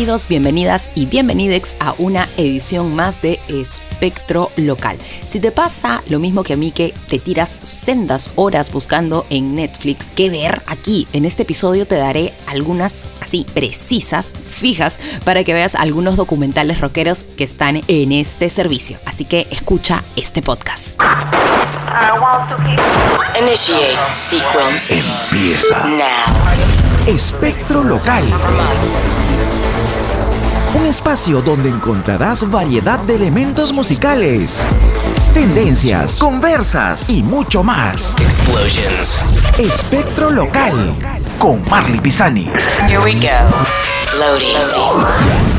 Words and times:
Bienvenidos, 0.00 0.28
bienvenidas 0.28 0.90
y 0.94 1.04
bienvenidex 1.04 1.76
a 1.78 1.94
una 1.98 2.26
edición 2.38 2.94
más 2.94 3.20
de 3.20 3.38
Espectro 3.48 4.50
Local. 4.56 4.96
Si 5.26 5.40
te 5.40 5.52
pasa 5.52 6.02
lo 6.08 6.18
mismo 6.18 6.42
que 6.42 6.54
a 6.54 6.56
mí 6.56 6.70
que 6.70 6.94
te 7.10 7.18
tiras 7.18 7.58
sendas 7.62 8.30
horas 8.36 8.72
buscando 8.72 9.26
en 9.28 9.54
Netflix 9.54 10.08
qué 10.08 10.30
ver 10.30 10.62
aquí, 10.66 11.06
en 11.12 11.26
este 11.26 11.42
episodio 11.42 11.86
te 11.86 11.96
daré 11.96 12.32
algunas 12.46 13.10
así 13.20 13.44
precisas, 13.52 14.30
fijas, 14.30 14.98
para 15.22 15.44
que 15.44 15.52
veas 15.52 15.74
algunos 15.74 16.16
documentales 16.16 16.80
rockeros 16.80 17.24
que 17.24 17.44
están 17.44 17.82
en 17.86 18.12
este 18.12 18.48
servicio. 18.48 18.96
Así 19.04 19.26
que 19.26 19.48
escucha 19.50 20.02
este 20.16 20.40
podcast. 20.40 20.98
Initiate 23.38 23.98
sequence. 24.10 24.98
Empieza 25.30 25.84
Now. 25.84 27.06
Espectro 27.06 27.84
Local. 27.84 28.24
Un 30.72 30.86
espacio 30.86 31.42
donde 31.42 31.68
encontrarás 31.68 32.48
variedad 32.48 33.00
de 33.00 33.16
elementos 33.16 33.72
musicales, 33.72 34.64
tendencias, 35.34 36.18
conversas 36.20 37.10
y 37.10 37.24
mucho 37.24 37.64
más. 37.64 38.14
Explosions. 38.20 39.18
Espectro 39.58 40.30
Local 40.30 40.94
con 41.40 41.60
Marley 41.68 41.98
Pisani. 41.98 42.48
Here 42.86 43.00
we 43.00 43.14
go. 43.14 43.48
Loading. 44.16 45.49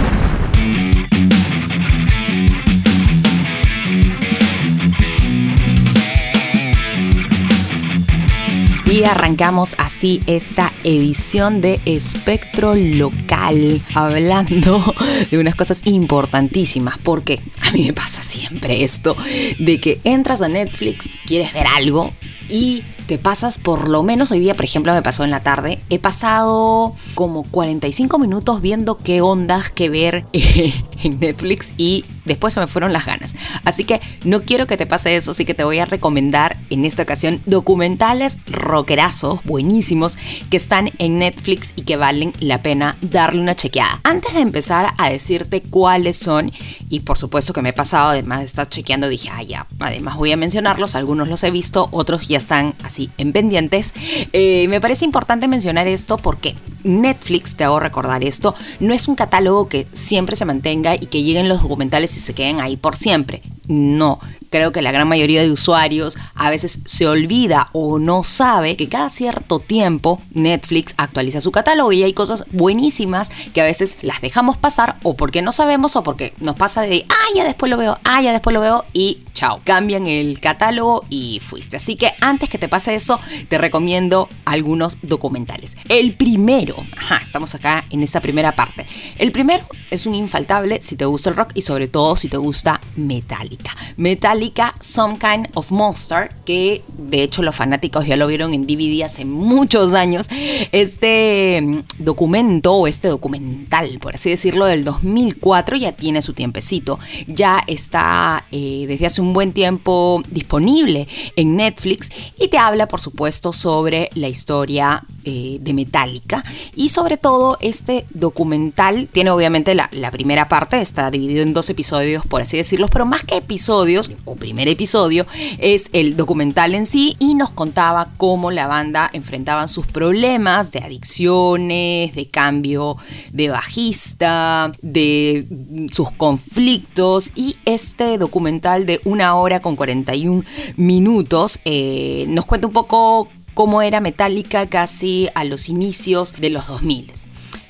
Arrancamos 9.05 9.75
así 9.79 10.21
esta 10.27 10.71
edición 10.83 11.59
de 11.59 11.79
Espectro 11.85 12.75
Local, 12.75 13.81
hablando 13.95 14.93
de 15.31 15.37
unas 15.39 15.55
cosas 15.55 15.81
importantísimas, 15.85 16.97
porque 16.99 17.39
a 17.61 17.71
mí 17.71 17.83
me 17.85 17.93
pasa 17.93 18.21
siempre 18.21 18.83
esto, 18.83 19.17
de 19.59 19.79
que 19.79 19.99
entras 20.03 20.41
a 20.41 20.49
Netflix, 20.49 21.09
quieres 21.25 21.51
ver 21.51 21.67
algo 21.67 22.11
y 22.47 22.83
te 23.07 23.17
pasas 23.17 23.57
por 23.57 23.89
lo 23.89 24.03
menos 24.03 24.31
hoy 24.31 24.39
día, 24.39 24.53
por 24.53 24.65
ejemplo, 24.65 24.93
me 24.93 25.01
pasó 25.01 25.23
en 25.23 25.31
la 25.31 25.41
tarde, 25.41 25.79
he 25.89 25.99
pasado 25.99 26.95
como 27.15 27.43
45 27.43 28.19
minutos 28.19 28.61
viendo 28.61 28.97
qué 28.97 29.21
ondas 29.21 29.71
que 29.71 29.89
ver 29.89 30.25
en 30.33 31.19
Netflix 31.19 31.73
y 31.77 32.05
después 32.25 32.53
se 32.53 32.59
me 32.59 32.67
fueron 32.67 32.93
las 32.93 33.05
ganas. 33.05 33.35
Así 33.65 33.83
que 33.83 34.01
no 34.23 34.41
quiero 34.41 34.67
que 34.67 34.77
te 34.77 34.85
pase 34.85 35.15
eso, 35.15 35.31
así 35.31 35.45
que 35.45 35.53
te 35.53 35.63
voy 35.63 35.79
a 35.79 35.85
recomendar 35.85 36.57
en 36.69 36.85
esta 36.85 37.03
ocasión 37.03 37.41
documentales 37.45 38.37
rockerazos 38.47 39.43
buenísimos 39.43 40.17
que 40.49 40.57
están 40.57 40.91
en 40.97 41.19
Netflix 41.19 41.73
y 41.75 41.83
que 41.83 41.97
valen 41.97 42.33
la 42.39 42.61
pena 42.61 42.95
darle 43.01 43.41
una 43.41 43.55
chequeada. 43.55 43.99
Antes 44.03 44.33
de 44.33 44.41
empezar 44.41 44.93
a 44.97 45.09
decirte 45.09 45.61
cuáles 45.61 46.17
son, 46.17 46.51
y 46.89 47.01
por 47.01 47.17
supuesto 47.17 47.53
que 47.53 47.61
me 47.61 47.69
he 47.69 47.73
pasado, 47.73 48.09
además 48.09 48.39
de 48.39 48.45
estar 48.45 48.67
chequeando, 48.67 49.09
dije, 49.09 49.29
ah, 49.31 49.43
ya, 49.43 49.67
además 49.79 50.17
voy 50.17 50.31
a 50.31 50.37
mencionarlos, 50.37 50.95
algunos 50.95 51.27
los 51.27 51.43
he 51.43 51.51
visto, 51.51 51.89
otros 51.91 52.27
ya 52.27 52.37
están 52.37 52.73
así 52.83 53.09
en 53.17 53.33
pendientes. 53.33 53.93
Eh, 54.33 54.67
me 54.69 54.81
parece 54.81 55.05
importante 55.05 55.47
mencionar 55.47 55.87
esto 55.87 56.17
porque 56.17 56.55
Netflix, 56.83 57.55
te 57.55 57.63
hago 57.63 57.79
recordar 57.79 58.23
esto, 58.23 58.55
no 58.79 58.93
es 58.93 59.07
un 59.07 59.15
catálogo 59.15 59.67
que 59.67 59.87
siempre 59.93 60.35
se 60.35 60.45
mantenga 60.45 60.95
y 60.95 61.07
que 61.07 61.23
lleguen 61.23 61.49
los 61.49 61.61
documentales 61.61 62.10
y 62.17 62.19
se 62.19 62.33
queden 62.33 62.59
ahí 62.59 62.77
por 62.77 62.95
siempre. 62.95 63.41
No, 63.67 64.19
creo 64.49 64.71
que 64.71 64.81
la 64.81 64.91
gran 64.91 65.07
mayoría 65.07 65.41
de 65.41 65.51
usuarios 65.51 66.17
a 66.35 66.49
veces 66.49 66.79
se 66.85 67.07
olvida 67.07 67.69
o 67.71 67.99
no 67.99 68.23
sabe 68.23 68.75
que 68.75 68.89
cada 68.89 69.09
cierto 69.09 69.59
tiempo 69.59 70.21
Netflix 70.33 70.93
actualiza 70.97 71.41
su 71.41 71.51
catálogo 71.51 71.91
y 71.91 72.03
hay 72.03 72.13
cosas 72.13 72.45
buenísimas 72.51 73.31
que 73.53 73.61
a 73.61 73.65
veces 73.65 73.97
las 74.01 74.21
dejamos 74.21 74.57
pasar 74.57 74.97
o 75.03 75.15
porque 75.15 75.41
no 75.41 75.51
sabemos 75.51 75.95
o 75.95 76.03
porque 76.03 76.33
nos 76.39 76.55
pasa 76.55 76.81
de, 76.81 77.05
ah, 77.09 77.27
ya 77.35 77.43
después 77.43 77.69
lo 77.69 77.77
veo, 77.77 77.97
ah, 78.03 78.21
ya 78.21 78.33
después 78.33 78.53
lo 78.53 78.61
veo 78.61 78.83
y 78.93 79.19
chao, 79.33 79.61
cambian 79.63 80.07
el 80.07 80.39
catálogo 80.39 81.05
y 81.09 81.39
fuiste. 81.43 81.77
Así 81.77 81.95
que 81.95 82.13
antes 82.21 82.49
que 82.49 82.57
te 82.57 82.69
pase 82.69 82.95
eso, 82.95 83.19
te 83.47 83.57
recomiendo 83.57 84.29
algunos 84.45 84.97
documentales. 85.01 85.75
El 85.89 86.13
primero, 86.13 86.75
estamos 87.21 87.55
acá 87.55 87.85
en 87.89 88.03
esta 88.03 88.19
primera 88.21 88.53
parte. 88.53 88.85
El 89.17 89.31
primero 89.31 89.65
es 89.89 90.05
un 90.05 90.15
infaltable 90.15 90.81
si 90.81 90.95
te 90.95 91.05
gusta 91.05 91.29
el 91.29 91.35
rock 91.35 91.51
y 91.53 91.61
sobre 91.61 91.87
todo 91.87 92.15
si 92.15 92.27
te 92.27 92.37
gusta 92.37 92.81
Metallica. 92.95 93.75
Metallica, 93.97 94.73
Some 94.79 95.17
Kind 95.17 95.49
of 95.53 95.71
Monster, 95.71 96.33
que 96.45 96.81
de 96.97 97.23
hecho 97.23 97.41
los 97.41 97.55
fanáticos 97.55 98.05
ya 98.05 98.15
lo 98.15 98.27
vieron 98.27 98.53
en 98.53 98.65
DVD 98.65 99.03
hace 99.03 99.25
muchos 99.25 99.93
años. 99.93 100.27
Este 100.71 101.59
mm, 101.61 101.79
documento 101.99 102.73
o 102.73 102.87
este 102.87 103.07
documental, 103.07 103.99
por 103.99 104.15
así 104.15 104.29
decirlo, 104.29 104.65
del 104.65 104.83
2004 104.83 105.77
ya 105.77 105.91
tiene 105.91 106.21
su 106.21 106.33
tiempecito. 106.33 106.99
Ya 107.27 107.63
está 107.67 108.45
eh, 108.51 108.85
desde 108.87 109.05
hace 109.05 109.21
un 109.21 109.30
buen 109.33 109.53
tiempo 109.53 110.21
disponible 110.29 111.07
en 111.35 111.55
Netflix 111.55 112.09
y 112.37 112.47
te 112.47 112.57
habla, 112.57 112.87
por 112.87 112.99
supuesto, 112.99 113.53
sobre 113.53 114.09
la 114.13 114.27
historia 114.27 115.03
eh, 115.23 115.57
de 115.61 115.73
Metallica 115.73 116.43
y 116.75 116.89
sobre 116.89 117.17
todo 117.17 117.57
este 117.61 118.05
documental. 118.09 119.07
Tiene 119.11 119.29
obviamente 119.29 119.75
la, 119.75 119.89
la 119.91 120.11
primera 120.11 120.49
parte, 120.49 120.81
está 120.81 121.11
dividido 121.11 121.43
en 121.43 121.53
dos 121.53 121.69
episodios, 121.69 122.25
por 122.25 122.41
así 122.41 122.57
decirlo, 122.57 122.87
pero 122.87 123.05
más 123.05 123.23
que 123.23 123.37
episodios 123.37 124.11
o 124.25 124.35
primer 124.35 124.67
episodio 124.67 125.25
es 125.59 125.89
el 125.93 126.17
documental 126.17 126.75
en 126.75 126.85
sí 126.85 127.15
y 127.19 127.35
nos 127.35 127.51
contaba 127.51 128.09
cómo 128.17 128.51
la 128.51 128.67
banda 128.67 129.09
enfrentaban 129.13 129.67
sus 129.67 129.85
problemas 129.85 130.71
de 130.71 130.79
adicciones, 130.79 132.15
de 132.15 132.29
cambio 132.31 132.97
de 133.31 133.49
bajista, 133.49 134.71
de 134.81 135.47
sus 135.91 136.11
conflictos 136.11 137.31
y 137.35 137.55
este 137.65 138.17
documental 138.17 138.85
de 138.85 139.01
una 139.11 139.35
hora 139.35 139.59
con 139.59 139.75
41 139.75 140.43
minutos 140.77 141.59
eh, 141.65 142.25
nos 142.27 142.45
cuenta 142.45 142.67
un 142.67 142.73
poco 142.73 143.27
cómo 143.53 143.81
era 143.81 143.99
Metallica 143.99 144.67
casi 144.67 145.27
a 145.35 145.43
los 145.43 145.69
inicios 145.69 146.33
de 146.39 146.49
los 146.49 146.67
2000. 146.67 147.11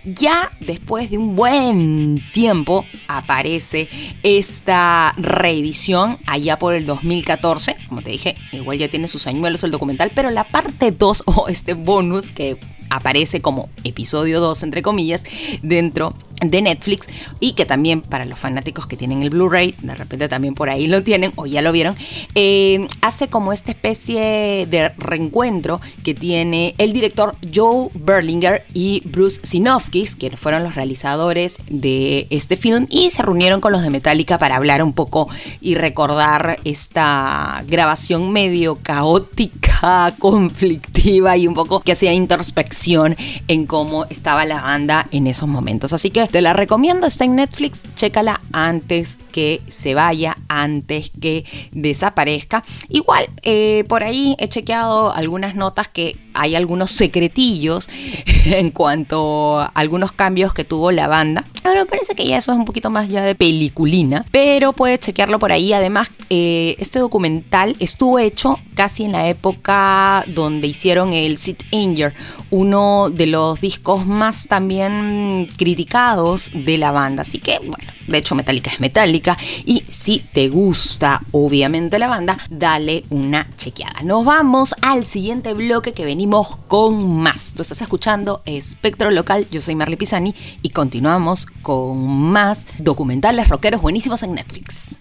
Ya 0.04 0.52
después 0.60 1.12
de 1.12 1.20
un 1.20 1.36
buen 1.36 2.24
tiempo 2.34 2.86
aparece 3.08 3.88
esta 4.24 5.14
reedición 5.16 6.18
allá 6.26 6.58
por 6.58 6.74
el 6.74 6.88
2014. 6.88 7.76
Como 7.88 8.02
te 8.02 8.10
dije, 8.10 8.36
igual 8.52 8.80
ya 8.80 8.90
tiene 8.90 9.08
sus 9.08 9.28
añuelos 9.28 9.64
el 9.64 9.70
documental, 9.70 10.12
pero 10.16 10.32
la 10.32 10.44
parte 10.44 10.92
2 10.92 11.24
o 11.26 11.48
este 11.50 11.74
bonus 11.74 12.32
que 12.32 12.58
aparece 12.90 13.42
como 13.42 13.70
episodio 13.84 14.40
2, 14.40 14.64
entre 14.64 14.82
comillas, 14.82 15.24
dentro 15.62 16.14
de 16.42 16.62
Netflix 16.62 17.08
y 17.40 17.54
que 17.54 17.66
también 17.66 18.02
para 18.02 18.26
los 18.26 18.40
fanáticos 18.40 18.88
que 18.88 18.98
tienen 18.98 19.22
el 19.22 19.30
Blu-ray, 19.30 19.76
de 19.82 19.96
repente 19.96 20.28
también 20.28 20.56
por 20.56 20.70
ahí 20.70 20.88
lo 20.88 21.04
tienen 21.04 21.32
o 21.36 21.46
ya 21.46 21.62
lo 21.62 21.72
vieron, 21.72 21.96
eh, 22.36 22.88
hace 23.02 23.28
como 23.28 23.54
esta 23.54 23.72
especie 23.72 24.66
de 24.70 24.90
reencuentro 24.98 25.80
que 26.04 26.14
tiene 26.14 26.76
el 26.78 26.94
director 26.94 27.36
Joe 27.54 27.90
Berlinger 27.94 28.64
y 28.74 29.04
Bruce 29.06 29.40
Sinofkis, 29.44 30.16
que 30.16 30.36
fueron 30.36 30.64
los 30.64 30.76
realizadores 30.76 31.60
de 31.70 32.28
este 32.30 32.58
film 32.58 32.88
y 32.90 33.12
se 33.12 33.22
reunieron 33.22 33.62
con 33.62 33.72
los 33.72 33.84
de 33.84 33.90
Metallica 33.90 34.38
para 34.38 34.56
hablar 34.56 34.84
un 34.84 34.94
poco 34.94 35.30
y 35.60 35.76
recordar 35.76 36.60
esta 36.64 37.64
grabación 37.68 38.32
medio 38.32 38.80
caótica, 38.82 40.16
conflictiva 40.20 41.38
y 41.38 41.48
un 41.48 41.54
poco 41.54 41.82
que 41.82 41.92
hacía 41.92 42.14
introspección 42.14 43.16
en 43.48 43.66
cómo 43.66 44.06
estaba 44.06 44.46
la 44.46 44.62
banda 44.62 45.08
en 45.12 45.28
esos 45.28 45.48
momentos. 45.48 45.94
Así 45.94 46.10
que 46.10 46.22
te 46.32 46.42
la 46.42 46.54
recomiendo, 46.54 47.08
está 47.08 47.26
en 47.26 47.36
Netflix, 47.36 47.84
chécala 47.96 48.40
antes 48.54 49.18
que 49.32 49.62
se 49.68 49.94
vaya, 49.94 50.38
antes 50.48 51.12
que 51.20 51.46
desaparezca. 51.72 52.64
Igual, 52.90 53.30
eh, 53.44 53.84
por 53.88 54.04
ahí 54.04 54.36
he 54.40 54.48
chequeado 54.48 55.14
algunas 55.14 55.56
notas 55.56 55.88
que 55.90 56.16
hay 56.34 56.56
algunos 56.56 56.92
secretillos 56.92 57.90
en 58.46 58.72
cuanto 58.72 59.60
a 59.60 59.66
algunos 59.66 60.14
cambios 60.14 60.54
que 60.54 60.64
tuvo 60.64 60.92
la 60.92 61.08
banda. 61.08 61.44
Pero 61.64 61.82
me 61.82 61.86
parece 61.86 62.16
que 62.16 62.26
ya 62.26 62.38
eso 62.38 62.52
es 62.52 62.58
un 62.58 62.66
poquito 62.66 62.90
más 62.90 63.08
ya 63.08 63.24
de 63.24 63.36
peliculina, 63.36 64.26
pero 64.32 64.74
puedes 64.74 65.00
chequearlo 65.02 65.38
por 65.38 65.52
ahí. 65.52 65.74
Además, 65.74 66.12
eh, 66.30 66.76
este 66.80 67.00
documental 67.00 67.76
estuvo 67.80 68.18
hecho 68.20 68.58
casi 68.74 69.04
en 69.04 69.12
la 69.12 69.28
época 69.28 70.24
donde 70.28 70.68
hicieron 70.68 71.14
el 71.14 71.38
Sit 71.38 71.62
Inger, 71.72 72.14
uno 72.50 73.10
de 73.12 73.28
los 73.28 73.62
discos 73.62 74.08
más 74.08 74.48
también 74.48 75.48
criticados 75.58 76.11
de 76.54 76.78
la 76.78 76.92
banda. 76.92 77.22
Así 77.22 77.40
que, 77.40 77.60
bueno, 77.60 77.92
de 78.08 78.18
hecho 78.18 78.36
Metallica 78.36 78.72
es 78.72 78.80
Metallica. 78.80 79.38
Y 79.66 79.84
si 79.88 80.20
te 80.20 80.50
gusta, 80.50 81.22
obviamente, 81.32 82.00
la 82.00 82.08
banda, 82.08 82.38
dale 82.50 83.04
una 83.10 83.48
chequeada. 83.58 84.02
Nos 84.04 84.26
vamos 84.26 84.76
al 84.82 85.06
siguiente 85.06 85.54
bloque 85.54 85.94
que 85.94 86.06
venimos 86.06 86.58
con 86.68 87.18
más. 87.18 87.54
Tú 87.54 87.62
estás 87.62 87.82
escuchando 87.82 88.42
Espectro 88.46 89.12
Local. 89.12 89.48
Yo 89.52 89.62
soy 89.62 89.76
Marley 89.76 89.98
Pisani 89.98 90.36
y 90.62 90.70
continuamos 90.70 91.46
con 91.62 92.08
más 92.08 92.68
documentales 92.78 93.48
rockeros 93.48 93.82
buenísimos 93.82 94.24
en 94.24 94.34
Netflix. 94.34 95.00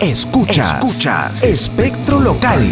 Escuchas, 0.00 0.84
Escuchas. 0.84 1.42
Espectro 1.42 2.20
Local. 2.20 2.68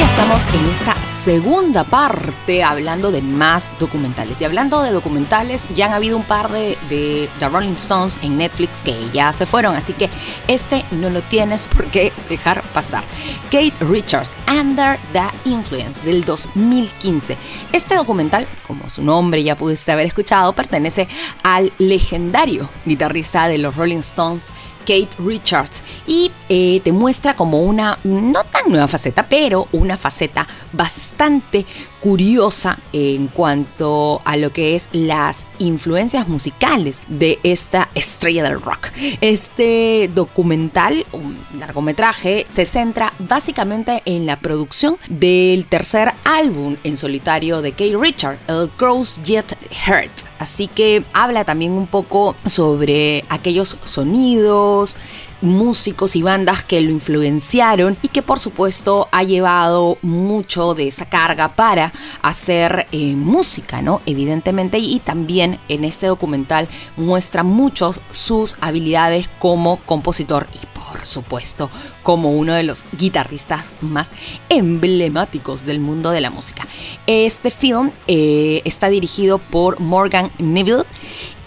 Y 0.00 0.02
estamos 0.02 0.46
en 0.46 0.64
esta 0.70 0.96
segunda 1.04 1.84
parte 1.84 2.64
hablando 2.64 3.10
de 3.10 3.20
más 3.20 3.70
documentales. 3.78 4.40
Y 4.40 4.46
hablando 4.46 4.82
de 4.82 4.92
documentales, 4.92 5.66
ya 5.74 5.88
han 5.88 5.92
habido 5.92 6.16
un 6.16 6.22
par 6.22 6.50
de, 6.50 6.78
de 6.88 7.28
The 7.38 7.50
Rolling 7.50 7.72
Stones 7.72 8.16
en 8.22 8.38
Netflix 8.38 8.80
que 8.80 8.96
ya 9.12 9.30
se 9.34 9.44
fueron, 9.44 9.76
así 9.76 9.92
que 9.92 10.08
este 10.48 10.86
no 10.90 11.10
lo 11.10 11.20
tienes 11.20 11.68
por 11.68 11.84
qué 11.88 12.14
dejar 12.30 12.62
pasar. 12.72 13.04
Kate 13.50 13.74
Richards, 13.80 14.30
Under 14.48 14.98
the 15.12 15.50
Influence, 15.50 16.02
del 16.02 16.24
2015. 16.24 17.36
Este 17.70 17.94
documental, 17.94 18.46
como 18.66 18.88
su 18.88 19.02
nombre 19.02 19.42
ya 19.42 19.54
pudiste 19.54 19.92
haber 19.92 20.06
escuchado, 20.06 20.54
pertenece 20.54 21.08
al 21.42 21.74
legendario 21.76 22.70
guitarrista 22.86 23.48
de 23.48 23.58
los 23.58 23.76
Rolling 23.76 23.98
Stones, 23.98 24.50
Kate 24.80 25.10
Richards 25.18 25.82
y 26.06 26.30
eh, 26.48 26.80
te 26.82 26.92
muestra 26.92 27.34
como 27.34 27.62
una 27.62 27.98
no 28.04 28.44
tan 28.44 28.70
nueva 28.70 28.88
faceta, 28.88 29.26
pero 29.28 29.68
una 29.72 29.96
faceta 29.96 30.46
bastante 30.72 31.64
curiosa 32.00 32.78
en 32.92 33.28
cuanto 33.28 34.22
a 34.24 34.36
lo 34.36 34.50
que 34.50 34.74
es 34.74 34.88
las 34.92 35.46
influencias 35.58 36.28
musicales 36.28 37.02
de 37.08 37.38
esta 37.42 37.88
estrella 37.94 38.42
del 38.42 38.60
rock. 38.60 38.88
Este 39.20 40.10
documental, 40.14 41.06
un 41.12 41.38
largometraje, 41.58 42.46
se 42.48 42.64
centra 42.64 43.12
básicamente 43.18 44.02
en 44.04 44.26
la 44.26 44.40
producción 44.40 44.96
del 45.08 45.66
tercer 45.66 46.12
álbum 46.24 46.76
en 46.84 46.96
solitario 46.96 47.62
de 47.62 47.72
Kate 47.72 47.96
Richards, 47.96 48.40
el 48.48 48.68
Crows 48.76 49.20
Jet 49.22 49.56
Heart. 49.86 50.12
Así 50.38 50.68
que 50.68 51.04
habla 51.12 51.44
también 51.44 51.72
un 51.72 51.86
poco 51.86 52.34
sobre 52.46 53.24
aquellos 53.28 53.76
sonidos, 53.84 54.96
músicos 55.42 56.16
y 56.16 56.22
bandas 56.22 56.62
que 56.62 56.80
lo 56.80 56.90
influenciaron 56.90 57.96
y 58.02 58.08
que 58.08 58.22
por 58.22 58.40
supuesto 58.40 59.08
ha 59.12 59.22
llevado 59.22 59.98
mucho 60.02 60.74
de 60.74 60.88
esa 60.88 61.06
carga 61.06 61.54
para 61.54 61.92
hacer 62.22 62.86
eh, 62.92 63.14
música, 63.14 63.82
¿no? 63.82 64.00
Evidentemente 64.06 64.78
y 64.78 65.00
también 65.00 65.58
en 65.68 65.84
este 65.84 66.06
documental 66.06 66.68
muestra 66.96 67.42
muchos 67.42 68.00
sus 68.10 68.56
habilidades 68.60 69.28
como 69.38 69.76
compositor 69.86 70.48
y 70.54 70.66
por 70.90 71.06
supuesto 71.06 71.70
como 72.02 72.32
uno 72.32 72.54
de 72.54 72.62
los 72.62 72.84
guitarristas 72.98 73.76
más 73.80 74.12
emblemáticos 74.48 75.66
del 75.66 75.80
mundo 75.80 76.10
de 76.10 76.20
la 76.20 76.30
música. 76.30 76.66
Este 77.06 77.50
film 77.50 77.90
eh, 78.06 78.62
está 78.64 78.88
dirigido 78.88 79.38
por 79.38 79.80
Morgan 79.80 80.30
Neville 80.38 80.84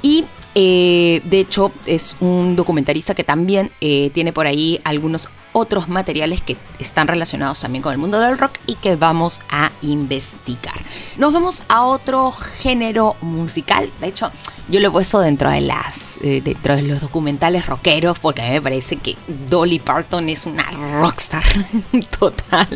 y 0.02 0.26
eh, 0.56 1.22
de 1.24 1.40
hecho, 1.40 1.72
es 1.86 2.16
un 2.20 2.56
documentarista 2.56 3.16
que 3.16 3.24
también 3.24 3.72
eh, 3.82 4.12
tiene 4.14 4.34
por 4.34 4.48
ahí 4.48 4.80
algunos 4.84 5.30
otros 5.54 5.88
materiales 5.88 6.42
que 6.42 6.58
están 6.80 7.08
relacionados 7.08 7.62
también 7.62 7.82
con 7.82 7.94
el 7.94 8.00
mundo 8.00 8.20
del 8.20 8.38
rock 8.38 8.54
y 8.66 8.76
que 8.76 8.96
vamos 8.96 9.44
a 9.50 9.72
investigar. 9.82 10.76
Nos 11.18 11.32
vamos 11.32 11.64
a 11.70 11.84
otro 11.84 12.32
género 12.32 13.16
musical. 13.22 13.92
De 14.00 14.08
hecho, 14.08 14.32
yo 14.68 14.80
lo 14.80 14.88
he 14.88 14.92
puesto 14.92 15.20
dentro 15.20 15.50
de 15.50 15.62
las 15.62 16.18
eh, 16.22 16.42
dentro 16.44 16.76
de 16.76 16.84
los 16.84 17.02
documentales 17.02 17.66
rockeros 17.66 18.18
porque 18.18 18.42
a 18.42 18.48
mí 18.48 18.52
me 18.54 18.62
parece 18.62 18.96
que 18.96 19.16
Dolly 19.50 19.80
Parton 19.80 20.28
es 20.30 20.46
una 20.46 20.70
rockstar 20.72 21.44
total. 22.20 22.68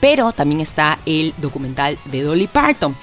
Pero 0.00 0.32
también 0.32 0.60
está 0.60 0.98
el 1.04 1.34
documental 1.38 1.98
de 2.04 2.22
Dolly 2.22 2.46
Parton, 2.46 2.96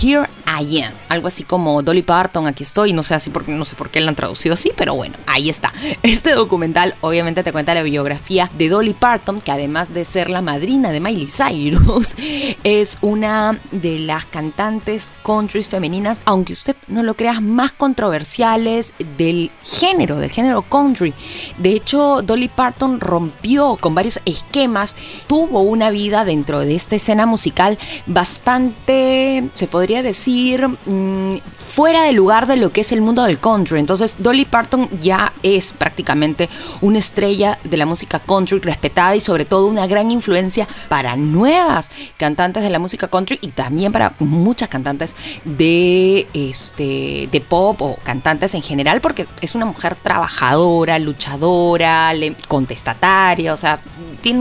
Here 0.00 0.28
I 0.58 0.84
algo 1.08 1.28
así 1.28 1.44
como 1.44 1.82
Dolly 1.82 2.02
Parton, 2.02 2.46
aquí 2.46 2.62
estoy, 2.62 2.92
no 2.92 3.02
sé 3.02 3.14
así 3.14 3.30
porque 3.30 3.52
no 3.52 3.64
sé 3.64 3.76
por 3.76 3.90
qué 3.90 4.00
la 4.00 4.08
han 4.08 4.14
traducido 4.14 4.54
así, 4.54 4.72
pero 4.76 4.94
bueno, 4.94 5.16
ahí 5.26 5.50
está. 5.50 5.72
Este 6.02 6.32
documental 6.32 6.94
obviamente 7.00 7.42
te 7.42 7.52
cuenta 7.52 7.74
la 7.74 7.82
biografía 7.82 8.50
de 8.56 8.68
Dolly 8.68 8.94
Parton, 8.94 9.40
que 9.40 9.52
además 9.52 9.92
de 9.92 10.04
ser 10.04 10.30
la 10.30 10.42
madrina 10.42 10.92
de 10.92 11.00
Miley 11.00 11.26
Cyrus, 11.26 12.14
es 12.64 12.98
una 13.00 13.58
de 13.70 13.98
las 13.98 14.24
cantantes 14.24 15.12
country 15.24 15.62
femeninas, 15.62 16.20
aunque 16.24 16.52
usted 16.52 16.76
no 16.88 17.02
lo 17.02 17.14
crea, 17.14 17.40
más 17.40 17.72
controversiales 17.72 18.92
del 19.16 19.50
género, 19.62 20.16
del 20.16 20.30
género 20.30 20.62
country. 20.62 21.12
De 21.58 21.72
hecho, 21.72 22.22
Dolly 22.22 22.48
Parton 22.48 23.00
rompió 23.00 23.76
con 23.80 23.94
varios 23.94 24.20
esquemas, 24.24 24.96
tuvo 25.26 25.60
una 25.60 25.90
vida 25.90 26.24
dentro 26.24 26.60
de 26.60 26.74
esta 26.74 26.96
escena 26.96 27.26
musical 27.26 27.78
bastante, 28.06 29.48
se 29.54 29.66
podría 29.66 30.02
decir, 30.02 30.39
mmm, 30.40 31.36
fuera 31.56 32.04
del 32.04 32.16
lugar 32.16 32.46
de 32.46 32.56
lo 32.56 32.72
que 32.72 32.80
es 32.80 32.92
el 32.92 33.00
mundo 33.00 33.22
del 33.24 33.38
country. 33.38 33.78
Entonces, 33.78 34.16
Dolly 34.18 34.44
Parton 34.44 34.88
ya 35.00 35.32
es 35.42 35.72
prácticamente 35.72 36.48
una 36.80 36.98
estrella 36.98 37.58
de 37.64 37.76
la 37.76 37.86
música 37.86 38.18
country 38.18 38.58
respetada 38.58 39.14
y 39.16 39.20
sobre 39.20 39.44
todo 39.44 39.66
una 39.66 39.86
gran 39.86 40.10
influencia 40.10 40.66
para 40.88 41.16
nuevas 41.16 41.90
cantantes 42.16 42.62
de 42.62 42.70
la 42.70 42.78
música 42.78 43.08
country 43.08 43.38
y 43.40 43.48
también 43.48 43.92
para 43.92 44.14
muchas 44.18 44.68
cantantes 44.68 45.14
de 45.44 46.26
este 46.34 47.28
de 47.30 47.40
pop 47.40 47.80
o 47.82 47.96
cantantes 48.02 48.54
en 48.54 48.62
general 48.62 49.00
porque 49.00 49.26
es 49.40 49.54
una 49.54 49.66
mujer 49.66 49.96
trabajadora, 49.96 50.98
luchadora, 50.98 52.12
contestataria, 52.48 53.52
o 53.52 53.56
sea, 53.56 53.80
tiene 54.22 54.40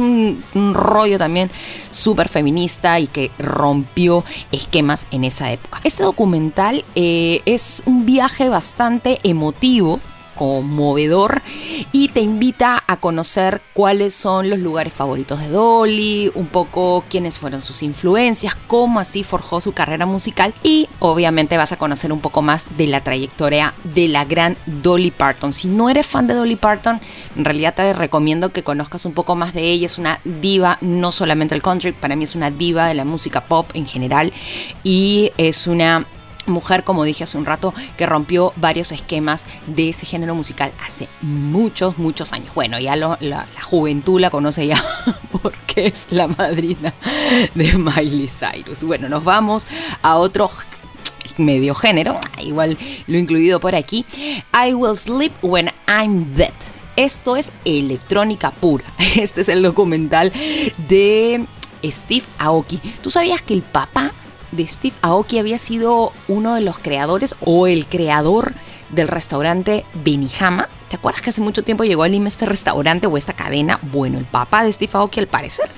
un 0.54 0.74
rollo 0.74 1.18
también 1.18 1.52
súper 2.00 2.30
feminista 2.30 3.00
y 3.00 3.08
que 3.08 3.32
rompió 3.38 4.24
esquemas 4.52 5.08
en 5.12 5.24
esa 5.24 5.52
época. 5.52 5.80
Este 5.84 6.04
documental 6.04 6.86
eh, 6.96 7.42
es 7.46 7.84
un 7.86 8.06
viaje 8.06 8.50
bastante 8.50 9.20
emotivo 9.24 10.00
conmovedor 10.40 11.42
y 11.92 12.08
te 12.08 12.22
invita 12.22 12.82
a 12.88 12.96
conocer 12.96 13.62
cuáles 13.74 14.16
son 14.16 14.50
los 14.50 14.60
lugares 14.60 14.94
favoritos 14.94 15.42
de 15.42 15.50
Dolly, 15.50 16.32
un 16.34 16.48
poco 16.48 17.04
quiénes 17.10 17.38
fueron 17.38 17.62
sus 17.62 17.84
influencias, 17.84 18.56
cómo 18.68 19.02
así 19.02 19.24
forjó 19.24 19.60
su 19.60 19.74
carrera 19.74 20.06
musical 20.06 20.54
y 20.64 20.88
obviamente 21.00 21.58
vas 21.58 21.74
a 21.74 21.78
conocer 21.78 22.14
un 22.14 22.22
poco 22.22 22.42
más 22.42 22.78
de 22.78 22.88
la 22.88 23.04
trayectoria 23.04 23.74
de 23.84 24.08
la 24.08 24.24
gran 24.24 24.56
Dolly 24.66 25.12
Parton. 25.12 25.52
Si 25.52 25.68
no 25.68 25.90
eres 25.90 26.08
fan 26.08 26.28
de 26.28 26.36
Dolly 26.36 26.56
Parton, 26.56 27.02
en 27.36 27.44
realidad 27.44 27.74
te 27.76 27.92
recomiendo 27.92 28.54
que 28.54 28.64
conozcas 28.64 29.04
un 29.04 29.14
poco 29.14 29.36
más 29.36 29.54
de 29.54 29.64
ella. 29.64 29.88
Es 29.88 29.98
una 29.98 30.22
diva, 30.24 30.78
no 30.80 31.12
solamente 31.12 31.54
el 31.54 31.62
country, 31.62 31.92
para 31.92 32.16
mí 32.16 32.24
es 32.24 32.36
una 32.36 32.50
diva 32.50 32.88
de 32.88 32.94
la 32.94 33.04
música 33.04 33.42
pop 33.42 33.70
en 33.74 33.86
general 33.86 34.32
y 34.86 35.34
es 35.38 35.68
una 35.68 36.06
mujer, 36.50 36.84
como 36.84 37.04
dije 37.04 37.24
hace 37.24 37.38
un 37.38 37.46
rato, 37.46 37.74
que 37.98 38.06
rompió 38.06 38.54
varios 38.56 38.92
esquemas 38.92 39.46
de 39.68 39.90
ese 39.90 40.06
género 40.06 40.36
musical 40.36 40.72
hace 40.86 41.08
muchos, 41.22 41.98
muchos 41.98 42.34
años. 42.34 42.54
Bueno, 42.54 42.80
ya 42.80 42.96
lo, 42.96 43.18
la, 43.20 43.48
la, 43.54 43.62
juventud 43.62 44.20
la 44.20 44.30
conoce 44.30 44.68
ya 44.68 44.84
porque 45.42 45.88
es 45.88 46.08
la 46.12 46.28
madrina 46.28 46.94
de 47.56 47.74
Miley 47.78 48.28
Cyrus. 48.28 48.84
Bueno, 48.84 49.10
nos 49.10 49.24
vamos 49.24 49.68
a 50.02 50.16
otro 50.18 50.50
medio 51.38 51.74
género, 51.74 52.20
igual 52.40 52.78
lo 53.08 53.18
incluido 53.18 53.60
por 53.60 53.76
aquí. 53.76 54.06
I 54.54 54.74
Will 54.74 54.98
Sleep 54.98 55.34
When 55.42 55.72
I'm 55.88 56.34
Dead. 56.36 56.54
Esto 56.96 57.38
es 57.38 57.52
electrónica 57.66 58.52
pura. 58.52 58.86
Este 59.16 59.42
es 59.42 59.50
el 59.50 59.62
documental 59.62 60.34
de 60.90 61.46
Steve 61.84 62.26
Aoki. 62.38 62.80
¿Tú 63.02 63.10
sabías 63.10 63.42
que 63.42 63.54
el 63.54 63.62
papá 63.62 64.12
de 64.52 64.68
Steve 64.68 64.96
Aoki 65.02 65.40
había 65.40 65.58
sido 65.58 66.14
uno 66.28 66.56
de 66.56 66.62
los 66.62 66.80
creadores 66.80 67.36
o 67.42 67.68
el 67.68 67.86
creador 67.86 68.54
del 68.90 69.08
restaurante 69.08 69.86
Benihama. 69.94 70.68
¿Te 70.90 70.96
acuerdas 70.96 71.22
que 71.22 71.30
hace 71.30 71.42
mucho 71.42 71.64
tiempo 71.64 71.84
llegó 71.84 72.04
a 72.04 72.08
Lima 72.08 72.28
este 72.28 72.46
restaurante 72.46 73.06
o 73.08 73.18
esta 73.18 73.34
cadena? 73.34 73.80
Bueno, 73.84 74.18
el 74.18 74.26
papá 74.26 74.64
de 74.64 74.74
Steve 74.74 74.92
Aoki 74.94 75.20
al 75.20 75.28
parecer, 75.28 75.70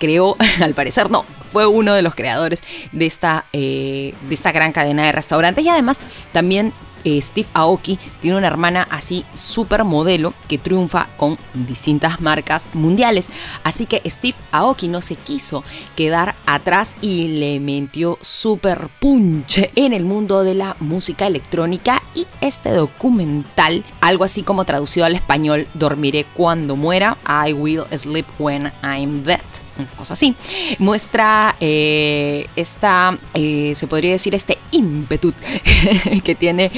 creo, 0.00 0.36
al 0.60 0.74
parecer 0.74 1.10
no, 1.10 1.24
fue 1.52 1.66
uno 1.66 1.94
de 1.94 2.02
los 2.02 2.14
creadores 2.14 2.62
de 2.92 3.06
esta, 3.06 3.46
eh, 3.52 4.14
de 4.28 4.34
esta 4.34 4.52
gran 4.52 4.72
cadena 4.72 5.04
de 5.04 5.12
restaurantes 5.12 5.64
y 5.64 5.68
además 5.68 6.00
también 6.32 6.72
Steve 7.20 7.48
Aoki 7.54 7.98
tiene 8.20 8.36
una 8.36 8.46
hermana 8.46 8.86
así 8.90 9.24
súper 9.34 9.84
modelo 9.84 10.34
que 10.48 10.58
triunfa 10.58 11.08
con 11.16 11.38
distintas 11.54 12.20
marcas 12.20 12.68
mundiales. 12.74 13.28
Así 13.64 13.86
que 13.86 14.02
Steve 14.08 14.36
Aoki 14.52 14.88
no 14.88 15.02
se 15.02 15.16
quiso 15.16 15.64
quedar 15.94 16.34
atrás 16.46 16.96
y 17.00 17.38
le 17.38 17.60
metió 17.60 18.18
súper 18.20 18.88
punche 19.00 19.70
en 19.74 19.92
el 19.92 20.04
mundo 20.04 20.44
de 20.44 20.54
la 20.54 20.76
música 20.80 21.26
electrónica 21.26 22.02
y 22.14 22.26
este 22.40 22.70
documental, 22.70 23.84
algo 24.00 24.24
así 24.24 24.42
como 24.42 24.64
traducido 24.64 25.06
al 25.06 25.14
español, 25.14 25.66
Dormiré 25.74 26.24
cuando 26.24 26.76
muera, 26.76 27.16
I 27.26 27.52
will 27.52 27.84
sleep 27.96 28.26
when 28.38 28.72
I'm 28.82 29.22
dead 29.22 29.65
una 29.78 29.88
cosa 29.96 30.14
así, 30.14 30.34
muestra 30.78 31.56
eh, 31.60 32.46
esta, 32.56 33.18
eh, 33.34 33.72
se 33.74 33.86
podría 33.86 34.12
decir, 34.12 34.34
este 34.34 34.58
ímpetu 34.72 35.32
que 36.24 36.34
tiene 36.34 36.70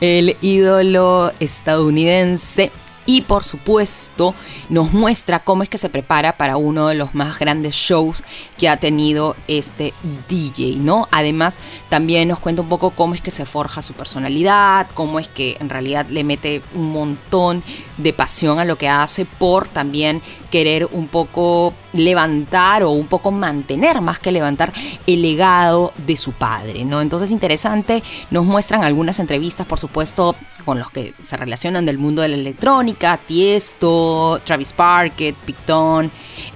el 0.00 0.36
ídolo 0.40 1.32
estadounidense 1.40 2.70
y 3.08 3.22
por 3.22 3.42
supuesto 3.42 4.34
nos 4.68 4.92
muestra 4.92 5.38
cómo 5.40 5.62
es 5.62 5.70
que 5.70 5.78
se 5.78 5.88
prepara 5.88 6.36
para 6.36 6.58
uno 6.58 6.88
de 6.88 6.94
los 6.94 7.14
más 7.14 7.38
grandes 7.38 7.74
shows 7.74 8.22
que 8.58 8.68
ha 8.68 8.76
tenido 8.76 9.34
este 9.48 9.94
DJ, 10.28 10.76
¿no? 10.76 11.08
Además 11.10 11.58
también 11.88 12.28
nos 12.28 12.38
cuenta 12.38 12.60
un 12.60 12.68
poco 12.68 12.90
cómo 12.90 13.14
es 13.14 13.22
que 13.22 13.30
se 13.30 13.46
forja 13.46 13.80
su 13.80 13.94
personalidad, 13.94 14.88
cómo 14.92 15.18
es 15.18 15.26
que 15.26 15.56
en 15.58 15.70
realidad 15.70 16.08
le 16.08 16.22
mete 16.22 16.62
un 16.74 16.92
montón 16.92 17.62
de 17.96 18.12
pasión 18.12 18.58
a 18.58 18.66
lo 18.66 18.76
que 18.76 18.90
hace 18.90 19.24
por 19.24 19.68
también 19.68 20.20
querer 20.50 20.86
un 20.92 21.08
poco 21.08 21.72
levantar 21.94 22.82
o 22.82 22.90
un 22.90 23.06
poco 23.06 23.30
mantener 23.30 24.02
más 24.02 24.18
que 24.18 24.32
levantar 24.32 24.74
el 25.06 25.22
legado 25.22 25.94
de 25.96 26.18
su 26.18 26.32
padre, 26.32 26.84
¿no? 26.84 27.00
Entonces 27.00 27.30
interesante, 27.30 28.02
nos 28.30 28.44
muestran 28.44 28.84
algunas 28.84 29.18
entrevistas, 29.18 29.66
por 29.66 29.78
supuesto, 29.78 30.36
con 30.68 30.78
los 30.78 30.90
que 30.90 31.14
se 31.22 31.38
relacionan 31.38 31.86
del 31.86 31.96
mundo 31.96 32.20
de 32.20 32.28
la 32.28 32.34
electrónica, 32.34 33.16
Tiesto, 33.16 34.38
Travis 34.44 34.74
Parkett, 34.74 35.34
Picton, 35.34 36.10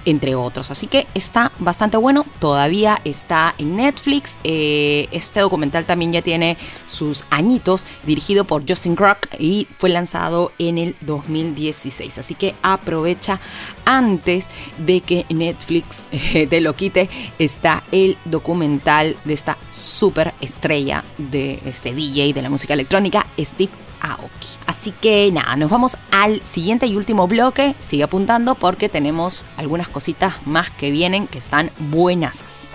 entre 0.05 0.35
otros. 0.35 0.69
Así 0.69 0.85
que 0.85 1.07
está 1.15 1.51
bastante 1.57 1.97
bueno, 1.97 2.23
todavía 2.37 3.01
está 3.05 3.55
en 3.57 3.75
Netflix. 3.75 4.37
Eh, 4.43 5.07
este 5.11 5.39
documental 5.39 5.87
también 5.87 6.13
ya 6.13 6.21
tiene 6.21 6.57
sus 6.85 7.25
añitos, 7.31 7.87
dirigido 8.03 8.45
por 8.45 8.69
Justin 8.69 8.95
Crock 8.95 9.29
y 9.39 9.67
fue 9.77 9.89
lanzado 9.89 10.51
en 10.59 10.77
el 10.77 10.95
2016. 11.01 12.19
Así 12.19 12.35
que 12.35 12.53
aprovecha 12.61 13.39
antes 13.83 14.47
de 14.77 15.01
que 15.01 15.25
Netflix 15.29 16.05
eh, 16.11 16.45
te 16.45 16.61
lo 16.61 16.75
quite, 16.75 17.09
está 17.39 17.81
el 17.91 18.15
documental 18.25 19.17
de 19.25 19.33
esta 19.33 19.57
super 19.71 20.35
estrella 20.39 21.03
de 21.17 21.59
este 21.65 21.95
DJ 21.95 22.33
de 22.33 22.43
la 22.43 22.51
música 22.51 22.75
electrónica, 22.75 23.25
Steve 23.39 23.71
Aoki. 24.03 24.59
Así 24.67 24.91
que 24.91 25.31
nada, 25.31 25.55
nos 25.55 25.71
vamos 25.71 25.97
al 26.11 26.45
siguiente 26.45 26.85
y 26.85 26.95
último 26.95 27.27
bloque. 27.27 27.75
Sigue 27.79 28.03
apuntando 28.03 28.53
porque 28.53 28.89
tenemos 28.89 29.45
algunas 29.57 29.89
cositas 29.89 30.35
más 30.45 30.69
que 30.69 30.91
vienen 30.91 31.27
que 31.27 31.39
están 31.39 31.71
buenas. 31.79 32.71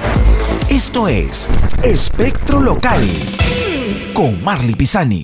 Esto 0.68 1.06
es 1.06 1.48
Espectro 1.84 2.60
Local 2.60 3.06
con 4.12 4.42
Marley 4.42 4.74
Pisani. 4.74 5.22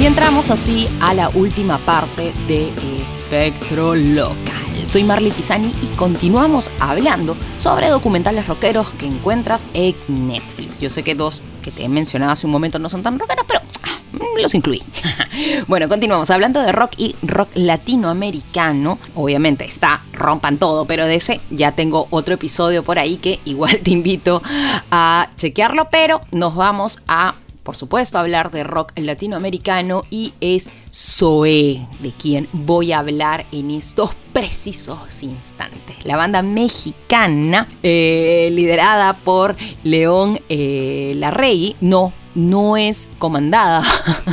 Y 0.00 0.06
entramos 0.06 0.50
así 0.50 0.88
a 1.00 1.12
la 1.12 1.28
última 1.28 1.76
parte 1.78 2.32
de 2.48 2.72
Espectro 3.02 3.94
Local. 3.94 4.49
Soy 4.86 5.04
Marley 5.04 5.30
Pisani 5.30 5.74
y 5.82 5.86
continuamos 5.96 6.70
hablando 6.80 7.36
sobre 7.56 7.88
documentales 7.88 8.46
rockeros 8.46 8.88
que 8.90 9.06
encuentras 9.06 9.66
en 9.74 9.94
Netflix. 10.08 10.80
Yo 10.80 10.90
sé 10.90 11.02
que 11.02 11.14
dos 11.14 11.42
que 11.62 11.70
te 11.70 11.84
he 11.84 11.88
mencionado 11.88 12.32
hace 12.32 12.46
un 12.46 12.52
momento 12.52 12.78
no 12.78 12.88
son 12.88 13.02
tan 13.02 13.18
rockeros, 13.18 13.44
pero 13.46 13.60
ah, 13.84 13.98
los 14.40 14.54
incluí. 14.54 14.82
bueno, 15.68 15.88
continuamos 15.88 16.30
hablando 16.30 16.60
de 16.60 16.72
rock 16.72 16.92
y 16.96 17.14
rock 17.22 17.50
latinoamericano. 17.54 18.98
Obviamente 19.14 19.64
está 19.64 20.02
Rompan 20.12 20.58
Todo, 20.58 20.84
pero 20.86 21.06
de 21.06 21.16
ese 21.16 21.40
ya 21.50 21.72
tengo 21.72 22.06
otro 22.10 22.34
episodio 22.34 22.82
por 22.82 22.98
ahí 22.98 23.16
que 23.16 23.40
igual 23.44 23.78
te 23.82 23.90
invito 23.90 24.42
a 24.90 25.28
chequearlo, 25.36 25.88
pero 25.90 26.20
nos 26.32 26.54
vamos 26.54 27.00
a 27.06 27.34
por 27.62 27.76
supuesto, 27.76 28.18
hablar 28.18 28.50
de 28.50 28.64
rock 28.64 28.92
latinoamericano 28.96 30.04
y 30.10 30.32
es 30.40 30.70
Zoe, 30.92 31.86
de 32.00 32.10
quien 32.10 32.48
voy 32.52 32.92
a 32.92 33.00
hablar 33.00 33.46
en 33.52 33.70
estos 33.70 34.10
precisos 34.32 35.22
instantes. 35.22 36.04
La 36.04 36.16
banda 36.16 36.42
mexicana, 36.42 37.68
eh, 37.82 38.48
liderada 38.52 39.12
por 39.12 39.56
León 39.82 40.40
eh, 40.48 41.12
Larrey, 41.16 41.76
no 41.80 42.12
no 42.34 42.76
es 42.76 43.08
comandada 43.18 43.82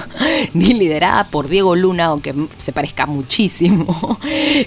ni 0.53 0.73
liderada 0.73 1.25
por 1.25 1.47
Diego 1.47 1.75
Luna, 1.75 2.05
aunque 2.05 2.33
se 2.57 2.71
parezca 2.71 3.05
muchísimo. 3.05 4.19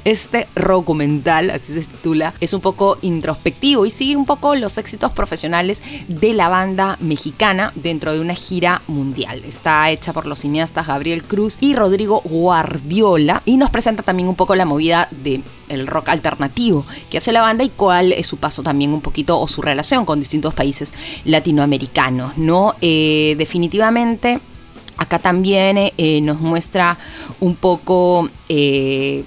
Este 0.04 0.48
documental, 0.54 1.50
así 1.50 1.74
se 1.74 1.80
titula, 1.82 2.34
es 2.40 2.52
un 2.52 2.60
poco 2.60 2.98
introspectivo 3.02 3.86
y 3.86 3.90
sigue 3.90 4.16
un 4.16 4.26
poco 4.26 4.54
los 4.54 4.78
éxitos 4.78 5.12
profesionales 5.12 5.82
de 6.08 6.32
la 6.32 6.48
banda 6.48 6.96
mexicana 7.00 7.72
dentro 7.74 8.12
de 8.12 8.20
una 8.20 8.34
gira 8.34 8.82
mundial. 8.86 9.42
Está 9.44 9.90
hecha 9.90 10.12
por 10.12 10.26
los 10.26 10.40
cineastas 10.40 10.86
Gabriel 10.86 11.24
Cruz 11.24 11.56
y 11.60 11.74
Rodrigo 11.74 12.20
Guardiola 12.24 13.42
y 13.44 13.56
nos 13.56 13.70
presenta 13.70 14.02
también 14.02 14.28
un 14.28 14.36
poco 14.36 14.54
la 14.54 14.64
movida 14.64 15.08
de 15.10 15.42
el 15.70 15.86
rock 15.86 16.10
alternativo 16.10 16.84
que 17.08 17.18
hace 17.18 17.32
la 17.32 17.40
banda 17.40 17.64
y 17.64 17.70
cuál 17.70 18.12
es 18.12 18.26
su 18.26 18.36
paso 18.36 18.62
también 18.62 18.92
un 18.92 19.00
poquito 19.00 19.40
o 19.40 19.46
su 19.46 19.62
relación 19.62 20.04
con 20.04 20.20
distintos 20.20 20.52
países 20.54 20.92
latinoamericanos, 21.24 22.36
¿no? 22.36 22.74
Eh, 22.80 23.34
definitivamente 23.38 24.40
acá 24.96 25.18
también 25.18 25.78
eh, 25.78 26.20
nos 26.20 26.40
muestra 26.40 26.98
un 27.40 27.56
poco 27.56 28.28
eh, 28.48 29.24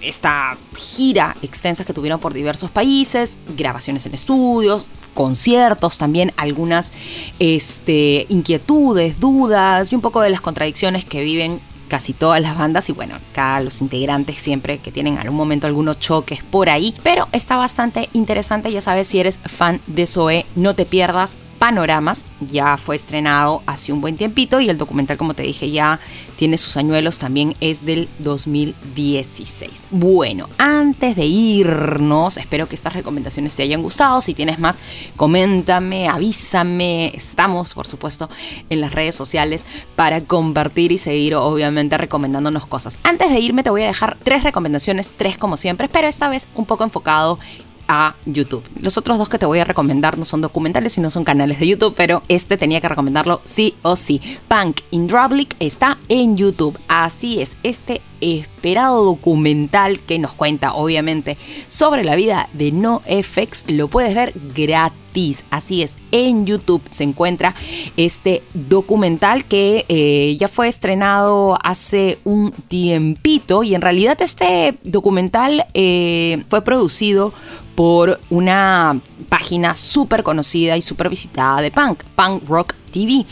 esta 0.00 0.56
gira 0.76 1.36
extensa 1.42 1.84
que 1.84 1.92
tuvieron 1.92 2.20
por 2.20 2.32
diversos 2.32 2.70
países, 2.70 3.36
grabaciones 3.56 4.06
en 4.06 4.14
estudios, 4.14 4.86
conciertos, 5.14 5.98
también 5.98 6.32
algunas 6.36 6.92
este, 7.40 8.26
inquietudes, 8.28 9.18
dudas 9.18 9.90
y 9.90 9.96
un 9.96 10.00
poco 10.00 10.20
de 10.20 10.30
las 10.30 10.40
contradicciones 10.40 11.04
que 11.04 11.24
viven 11.24 11.60
casi 11.86 12.12
todas 12.12 12.40
las 12.40 12.56
bandas 12.56 12.88
y 12.88 12.92
bueno, 12.92 13.16
cada 13.32 13.60
los 13.60 13.80
integrantes 13.80 14.38
siempre 14.38 14.78
que 14.78 14.92
tienen 14.92 15.18
algún 15.18 15.36
momento 15.36 15.66
algunos 15.66 15.98
choques 15.98 16.42
por 16.42 16.68
ahí, 16.68 16.94
pero 17.02 17.28
está 17.32 17.56
bastante 17.56 18.08
interesante, 18.12 18.72
ya 18.72 18.80
sabes 18.80 19.06
si 19.08 19.20
eres 19.20 19.38
fan 19.38 19.80
de 19.86 20.06
Zoe, 20.06 20.46
no 20.54 20.74
te 20.74 20.84
pierdas 20.84 21.36
Panoramas, 21.58 22.26
ya 22.40 22.76
fue 22.76 22.96
estrenado 22.96 23.62
hace 23.66 23.92
un 23.92 24.00
buen 24.00 24.16
tiempito 24.16 24.60
y 24.60 24.68
el 24.68 24.78
documental, 24.78 25.16
como 25.16 25.34
te 25.34 25.42
dije, 25.42 25.70
ya 25.70 26.00
tiene 26.36 26.58
sus 26.58 26.76
añuelos, 26.76 27.18
también 27.18 27.54
es 27.60 27.84
del 27.84 28.08
2016. 28.18 29.88
Bueno, 29.90 30.48
antes 30.58 31.16
de 31.16 31.24
irnos, 31.24 32.36
espero 32.36 32.68
que 32.68 32.74
estas 32.74 32.92
recomendaciones 32.92 33.54
te 33.54 33.62
hayan 33.62 33.82
gustado. 33.82 34.20
Si 34.20 34.34
tienes 34.34 34.58
más, 34.58 34.78
coméntame, 35.16 36.08
avísame. 36.08 37.12
Estamos, 37.14 37.74
por 37.74 37.86
supuesto, 37.86 38.28
en 38.70 38.80
las 38.80 38.92
redes 38.92 39.14
sociales 39.14 39.64
para 39.96 40.22
compartir 40.22 40.92
y 40.92 40.98
seguir, 40.98 41.34
obviamente, 41.34 41.96
recomendándonos 41.98 42.66
cosas. 42.66 42.98
Antes 43.02 43.30
de 43.30 43.40
irme, 43.40 43.62
te 43.62 43.70
voy 43.70 43.82
a 43.82 43.86
dejar 43.86 44.16
tres 44.22 44.42
recomendaciones, 44.42 45.14
tres 45.16 45.38
como 45.38 45.56
siempre, 45.56 45.88
pero 45.88 46.06
esta 46.06 46.28
vez 46.28 46.46
un 46.54 46.66
poco 46.66 46.84
enfocado 46.84 47.38
a 47.88 48.14
YouTube. 48.24 48.64
Los 48.80 48.98
otros 48.98 49.18
dos 49.18 49.28
que 49.28 49.38
te 49.38 49.46
voy 49.46 49.58
a 49.58 49.64
recomendar 49.64 50.18
no 50.18 50.24
son 50.24 50.40
documentales 50.40 50.96
y 50.98 51.00
no 51.00 51.10
son 51.10 51.24
canales 51.24 51.60
de 51.60 51.68
YouTube, 51.68 51.94
pero 51.96 52.22
este 52.28 52.56
tenía 52.56 52.80
que 52.80 52.88
recomendarlo 52.88 53.40
sí 53.44 53.74
o 53.82 53.96
sí. 53.96 54.20
Punk 54.48 54.80
in 54.90 55.06
Drublic 55.06 55.54
está 55.60 55.98
en 56.08 56.36
YouTube. 56.36 56.78
Así 56.88 57.40
es, 57.40 57.56
este 57.62 58.00
esperado 58.20 59.04
documental 59.04 60.00
que 60.00 60.18
nos 60.18 60.32
cuenta 60.32 60.74
obviamente 60.74 61.36
sobre 61.68 62.04
la 62.04 62.16
vida 62.16 62.48
de 62.52 62.72
NoFX 62.72 63.70
lo 63.70 63.88
puedes 63.88 64.14
ver 64.14 64.32
gratis. 64.54 65.05
Así 65.50 65.82
es, 65.82 65.96
en 66.12 66.44
YouTube 66.44 66.82
se 66.90 67.02
encuentra 67.02 67.54
este 67.96 68.42
documental 68.52 69.46
que 69.46 69.86
eh, 69.88 70.36
ya 70.38 70.46
fue 70.46 70.68
estrenado 70.68 71.56
hace 71.64 72.18
un 72.24 72.50
tiempito 72.50 73.62
y 73.62 73.74
en 73.74 73.80
realidad 73.80 74.20
este 74.20 74.76
documental 74.82 75.64
eh, 75.72 76.44
fue 76.50 76.60
producido 76.60 77.32
por 77.74 78.20
una 78.28 79.00
página 79.30 79.74
súper 79.74 80.22
conocida 80.22 80.76
y 80.76 80.82
súper 80.82 81.08
visitada 81.08 81.62
de 81.62 81.70
punk, 81.70 82.02
Punk 82.14 82.46
Rock 82.46 82.74
TV, 82.96 83.26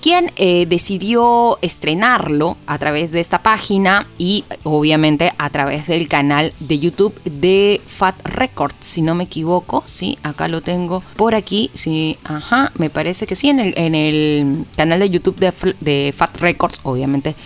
quien 0.00 0.32
eh, 0.36 0.64
decidió 0.66 1.58
estrenarlo 1.60 2.56
a 2.66 2.78
través 2.78 3.12
de 3.12 3.20
esta 3.20 3.42
página 3.42 4.06
y 4.16 4.46
obviamente 4.62 5.34
a 5.36 5.50
través 5.50 5.86
del 5.86 6.08
canal 6.08 6.54
de 6.58 6.78
YouTube 6.78 7.20
de 7.24 7.82
Fat 7.86 8.14
Records, 8.24 8.76
si 8.80 9.02
no 9.02 9.14
me 9.14 9.24
equivoco, 9.24 9.82
sí, 9.84 10.16
acá 10.22 10.48
lo 10.48 10.62
tengo 10.62 11.02
por 11.16 11.34
aquí, 11.34 11.70
sí, 11.74 12.16
ajá, 12.24 12.72
me 12.78 12.88
parece 12.88 13.26
que 13.26 13.36
sí, 13.36 13.50
en 13.50 13.60
el, 13.60 13.74
en 13.76 13.94
el 13.94 14.64
canal 14.74 15.00
de 15.00 15.10
YouTube 15.10 15.36
de, 15.36 15.52
de 15.80 16.14
Fat 16.16 16.38
Records, 16.38 16.80
obviamente 16.82 17.36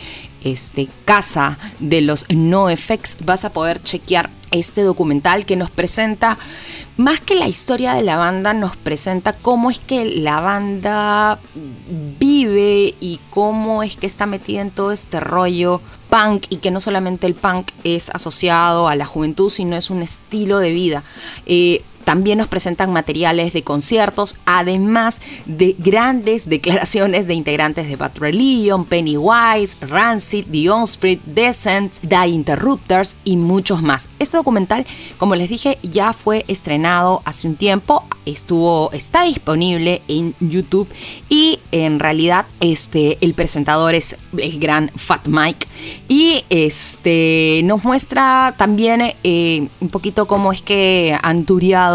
este, 0.45 0.89
casa 1.05 1.59
de 1.81 2.01
los 2.01 2.27
no 2.29 2.71
effects 2.71 3.19
vas 3.25 3.45
a 3.45 3.53
poder 3.53 3.83
chequear 3.83 4.31
este 4.51 4.83
documental 4.83 5.45
que 5.47 5.57
nos 5.57 5.71
presenta, 5.71 6.39
más 6.97 7.21
que 7.21 7.35
la 7.35 7.49
historia 7.49 7.95
de 7.95 8.03
la 8.03 8.17
banda, 8.17 8.55
nos 8.55 8.77
presenta 8.77 9.33
cómo 9.33 9.71
es 9.71 9.81
que 9.81 10.05
la 10.05 10.41
banda 10.41 11.41
vive 12.21 12.95
y 13.01 13.19
cómo 13.31 13.83
es 13.83 13.97
que 13.97 14.07
está 14.07 14.27
metida 14.27 14.61
en 14.61 14.71
todo 14.71 14.93
este 14.93 15.19
rollo 15.19 15.81
punk 16.09 16.47
y 16.51 16.59
que 16.59 16.71
no 16.71 16.81
solamente 16.81 17.27
el 17.27 17.35
punk 17.35 17.69
es 17.83 18.11
asociado 18.11 18.87
a 18.87 18.95
la 18.95 19.05
juventud, 19.07 19.51
sino 19.51 19.75
es 19.75 19.91
un 19.91 20.03
estilo 20.03 20.59
de 20.59 20.71
vida. 20.71 21.03
Eh, 21.47 21.83
también 22.05 22.39
nos 22.39 22.49
presentan 22.49 22.93
materiales 22.93 23.53
de 23.53 23.63
conciertos, 23.63 24.37
además 24.45 25.21
de 25.47 25.75
grandes 25.79 26.49
declaraciones 26.49 27.27
de 27.27 27.35
integrantes 27.35 27.89
de 27.89 27.97
Bad 27.97 28.19
Religion, 28.19 28.85
Pennywise, 28.85 29.77
Rancid, 29.81 30.47
The 30.51 30.71
Onsprit, 30.71 31.23
Descent, 31.25 31.95
The 32.07 32.29
Interrupters 32.29 33.17
y 33.25 33.37
muchos 33.37 33.83
más. 33.83 34.09
Este 34.19 34.37
documental, 34.37 34.87
como 35.19 35.35
les 35.35 35.49
dije, 35.49 35.79
ya 35.83 36.13
fue 36.13 36.45
estrenado 36.49 37.23
hace 37.25 37.49
un 37.49 37.57
tiempo, 37.57 38.05
estuvo, 38.27 38.91
está 38.93 39.25
disponible 39.25 40.03
en 40.09 40.35
YouTube 40.41 40.89
y 41.29 41.59
en 41.73 41.99
realidad 41.99 42.47
este, 42.61 43.19
el 43.21 43.35
presentador 43.35 43.95
es 43.95 44.17
el 44.37 44.59
gran 44.59 44.91
Fat 44.95 45.27
Mike 45.27 45.67
y 46.09 46.45
este, 46.51 47.61
nos 47.65 47.85
muestra 47.85 48.55
también 48.57 49.03
eh, 49.23 49.69
un 49.81 49.89
poquito 49.89 50.27
cómo 50.27 50.53
es 50.53 50.63
que 50.63 51.17
han 51.23 51.45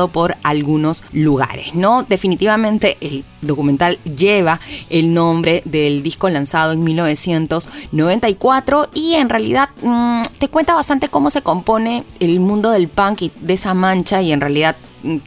por 0.08 0.38
algunos 0.44 1.04
lugares, 1.12 1.76
¿no? 1.76 2.04
Definitivamente 2.04 2.98
el 3.02 3.26
documental 3.42 3.98
lleva 4.04 4.60
el 4.90 5.14
nombre 5.14 5.62
del 5.66 6.04
disco 6.04 6.30
lanzado 6.30 6.74
en 6.74 6.84
1994 6.84 8.90
y 8.94 9.16
en 9.16 9.30
realidad 9.30 9.70
mm, 9.82 10.22
te 10.40 10.48
cuenta 10.48 10.74
bastante 10.74 11.10
cómo 11.10 11.30
se 11.30 11.42
compone 11.42 12.04
el 12.20 12.40
mundo 12.40 12.72
del 12.72 12.88
punk 12.88 13.24
y 13.24 13.32
de 13.40 13.54
esa 13.54 13.74
mancha 13.74 14.22
y 14.22 14.32
en 14.32 14.42
realidad 14.42 14.76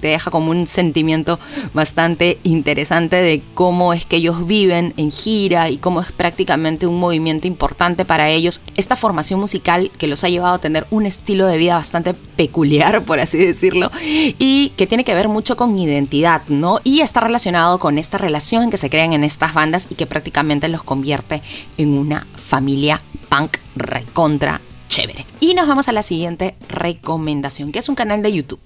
te 0.01 0.09
deja 0.09 0.31
como 0.31 0.51
un 0.51 0.67
sentimiento 0.67 1.39
bastante 1.75 2.39
interesante 2.43 3.17
de 3.17 3.43
cómo 3.55 3.93
es 3.93 4.07
que 4.07 4.17
ellos 4.17 4.47
viven 4.47 4.95
en 4.97 5.11
gira 5.11 5.71
y 5.71 5.79
cómo 5.79 6.01
es 6.01 6.13
prácticamente 6.13 6.87
un 6.87 6.99
movimiento 6.99 7.47
importante 7.47 8.05
para 8.05 8.29
ellos. 8.29 8.61
Esta 8.77 8.97
formación 8.97 9.41
musical 9.41 9.91
que 9.99 10.07
los 10.07 10.25
ha 10.25 10.29
llevado 10.29 10.55
a 10.55 10.59
tener 10.59 10.87
un 10.91 11.07
estilo 11.07 11.47
de 11.47 11.59
vida 11.59 11.77
bastante 11.77 12.15
peculiar, 12.15 13.03
por 13.05 13.21
así 13.21 13.39
decirlo, 13.39 13.91
y 14.03 14.71
que 14.77 14.87
tiene 14.87 15.05
que 15.05 15.15
ver 15.15 15.29
mucho 15.29 15.57
con 15.57 15.79
identidad, 15.79 16.43
¿no? 16.49 16.81
Y 16.85 17.01
está 17.01 17.21
relacionado 17.21 17.79
con 17.79 17.99
esta 17.99 18.19
relación 18.19 18.71
que 18.71 18.77
se 18.77 18.91
crean 18.91 19.13
en 19.13 19.25
estas 19.25 19.55
bandas 19.55 19.87
y 19.91 19.95
que 19.95 20.07
prácticamente 20.07 20.69
los 20.69 20.83
convierte 20.83 21.43
en 21.79 21.97
una 21.99 22.27
familia 22.37 23.01
punk 23.29 23.57
recontra 23.77 24.61
chévere. 24.93 25.25
Y 25.41 25.55
nos 25.55 25.67
vamos 25.67 25.89
a 25.89 25.93
la 25.93 26.03
siguiente 26.03 26.55
recomendación, 26.69 27.73
que 27.73 27.79
es 27.79 27.89
un 27.89 27.95
canal 27.95 28.23
de 28.23 28.31
YouTube. 28.31 28.61